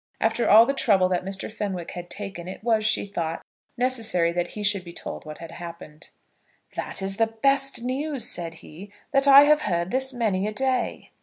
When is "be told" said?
4.83-5.25